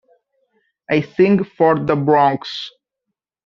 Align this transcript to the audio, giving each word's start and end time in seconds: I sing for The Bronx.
I 0.89 1.01
sing 1.01 1.43
for 1.43 1.77
The 1.77 1.95
Bronx. 1.95 2.71